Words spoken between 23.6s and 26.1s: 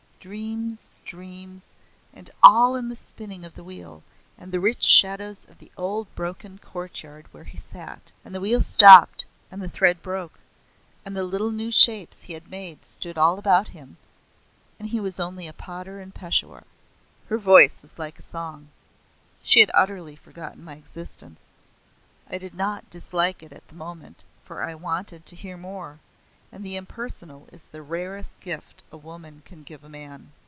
the moment, for I wanted to hear more,